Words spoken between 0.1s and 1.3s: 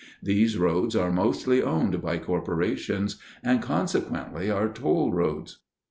These roads are